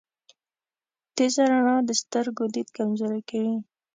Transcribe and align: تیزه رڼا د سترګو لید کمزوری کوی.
تیزه 1.15 1.43
رڼا 1.51 1.77
د 1.87 1.91
سترګو 2.01 2.43
لید 2.53 2.67
کمزوری 2.77 3.21
کوی. 3.29 3.53